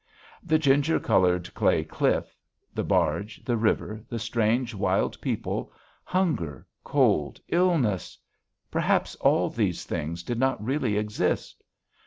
The 0.41 0.57
ginger 0.57 0.99
coloured 0.99 1.53
clay 1.53 1.83
cliff, 1.83 2.35
the 2.73 2.83
barge, 2.83 3.45
the 3.45 3.55
river, 3.55 4.03
the 4.09 4.17
strange 4.17 4.73
wild 4.73 5.21
people, 5.21 5.71
hunger, 6.03 6.65
cold, 6.83 7.39
illness 7.49 8.17
perhaps 8.71 9.13
all 9.17 9.47
these 9.51 9.83
things 9.83 10.23
did 10.23 10.39
not 10.39 10.59
really 10.65 10.97
exist. 10.97 11.63